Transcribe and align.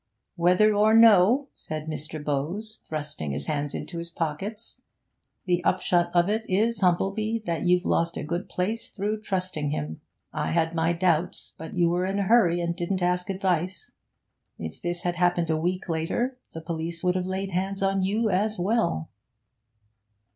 'Whether 0.35 0.73
or 0.73 0.95
no,' 0.95 1.49
said 1.53 1.85
Mr. 1.85 2.25
Bowes, 2.25 2.79
thrusting 2.87 3.33
his 3.33 3.45
hands 3.45 3.75
into 3.75 3.99
his 3.99 4.09
pockets, 4.09 4.81
'the 5.45 5.63
upshot 5.63 6.09
of 6.15 6.27
it 6.27 6.43
is, 6.49 6.79
Humplebee, 6.79 7.43
that 7.45 7.67
you've 7.67 7.85
lost 7.85 8.17
a 8.17 8.23
good 8.23 8.49
place 8.49 8.87
through 8.89 9.21
trusting 9.21 9.69
him. 9.69 10.01
I 10.33 10.53
had 10.53 10.73
my 10.73 10.91
doubts; 10.93 11.53
but 11.55 11.75
you 11.75 11.87
were 11.89 12.07
in 12.07 12.17
a 12.17 12.23
hurry, 12.23 12.59
and 12.61 12.75
didn't 12.75 13.03
ask 13.03 13.29
advice. 13.29 13.91
If 14.57 14.81
this 14.81 15.03
had 15.03 15.17
happened 15.17 15.51
a 15.51 15.57
week 15.61 15.87
later, 15.87 16.39
the 16.51 16.61
police 16.61 17.03
would 17.03 17.13
have 17.13 17.27
laid 17.27 17.51
hands 17.51 17.83
on 17.83 18.01
you 18.01 18.31
as 18.31 18.57
well.' 18.57 19.07